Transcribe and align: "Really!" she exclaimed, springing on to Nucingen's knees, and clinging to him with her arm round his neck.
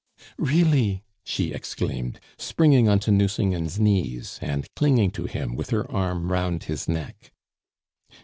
"Really!" 0.39 1.03
she 1.23 1.51
exclaimed, 1.53 2.19
springing 2.35 2.89
on 2.89 2.97
to 3.01 3.11
Nucingen's 3.11 3.79
knees, 3.79 4.39
and 4.41 4.67
clinging 4.75 5.11
to 5.11 5.25
him 5.27 5.55
with 5.55 5.69
her 5.69 5.85
arm 5.91 6.31
round 6.31 6.63
his 6.63 6.87
neck. 6.89 7.31